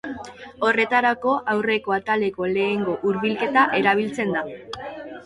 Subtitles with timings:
[0.67, 4.43] Horretarako, aurreko ataleko lehenengo hurbilketa erabiltzen da.